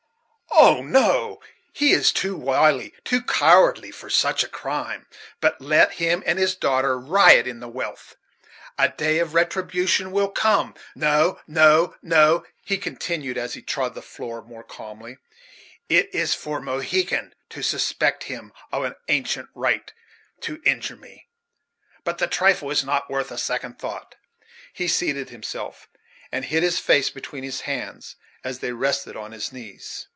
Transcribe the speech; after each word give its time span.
Oh, 0.53 0.83
no! 0.83 1.39
he 1.73 1.91
is 1.91 2.11
too 2.11 2.35
wily, 2.35 2.93
too 3.03 3.23
cowardly, 3.23 3.89
for 3.89 4.09
such 4.11 4.43
a 4.43 4.47
crime. 4.49 5.07
But 5.39 5.59
let 5.61 5.93
him 5.93 6.21
and 6.25 6.37
his 6.37 6.53
daughter 6.55 6.99
riot 6.99 7.47
in 7.47 7.61
their 7.61 7.69
wealth 7.69 8.15
a 8.77 8.89
day 8.89 9.17
of 9.19 9.33
retribution 9.33 10.11
will 10.11 10.27
come. 10.27 10.75
No, 10.93 11.39
no, 11.47 11.95
no," 12.03 12.45
he 12.63 12.77
continued, 12.77 13.37
as 13.39 13.53
he 13.55 13.61
trod 13.63 13.95
the 13.95 14.01
floor 14.01 14.43
more 14.43 14.61
calmly 14.63 15.17
"it 15.89 16.13
is 16.13 16.35
for 16.35 16.59
Mohegan 16.59 17.33
to 17.49 17.63
suspect 17.63 18.25
him 18.25 18.51
of 18.71 18.83
an 18.83 18.95
intent 19.07 19.47
to 20.41 20.61
injure 20.63 20.97
me; 20.97 21.27
but 22.03 22.17
the 22.19 22.27
trifle 22.27 22.69
is 22.69 22.83
not 22.83 23.09
worth 23.09 23.31
a 23.31 23.37
second 23.37 23.79
thought." 23.79 24.15
He 24.73 24.87
seated 24.87 25.29
himself, 25.29 25.87
and 26.31 26.45
hid 26.45 26.61
his 26.61 26.77
face 26.77 27.09
between 27.09 27.43
his 27.43 27.61
hands, 27.61 28.15
as 28.43 28.59
they 28.59 28.73
rested 28.73 29.15
on 29.15 29.31
his 29.31 29.51
knees. 29.51 30.07